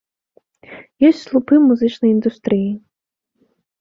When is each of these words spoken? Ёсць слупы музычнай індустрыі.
Ёсць 1.09 1.21
слупы 1.25 1.53
музычнай 1.67 2.09
індустрыі. 2.17 2.67